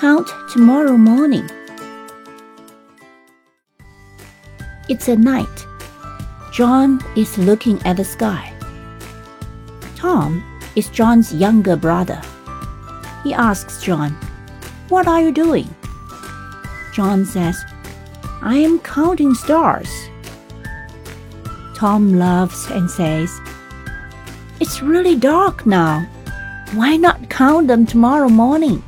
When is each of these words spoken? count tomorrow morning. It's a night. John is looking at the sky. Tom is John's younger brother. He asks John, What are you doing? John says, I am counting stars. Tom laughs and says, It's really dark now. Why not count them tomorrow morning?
count 0.00 0.30
tomorrow 0.50 0.96
morning. 0.96 1.46
It's 4.88 5.08
a 5.08 5.16
night. 5.16 5.66
John 6.54 7.04
is 7.16 7.36
looking 7.36 7.78
at 7.84 7.98
the 7.98 8.04
sky. 8.04 8.50
Tom 9.96 10.42
is 10.74 10.88
John's 10.88 11.34
younger 11.34 11.76
brother. 11.76 12.18
He 13.22 13.34
asks 13.34 13.82
John, 13.82 14.12
What 14.88 15.06
are 15.06 15.20
you 15.20 15.32
doing? 15.32 15.68
John 16.94 17.26
says, 17.26 17.62
I 18.40 18.56
am 18.56 18.78
counting 18.78 19.34
stars. 19.34 19.90
Tom 21.74 22.18
laughs 22.18 22.70
and 22.70 22.90
says, 22.90 23.38
It's 24.60 24.80
really 24.80 25.16
dark 25.16 25.66
now. 25.66 26.08
Why 26.72 26.96
not 26.96 27.28
count 27.28 27.68
them 27.68 27.84
tomorrow 27.84 28.30
morning? 28.30 28.82